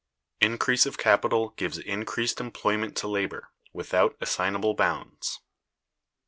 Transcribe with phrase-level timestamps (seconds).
[0.39, 5.41] Increase of Capital gives Increased Employment to Labor, Without Assignable Bounds.